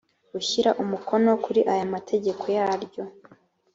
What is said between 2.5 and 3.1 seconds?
yaryo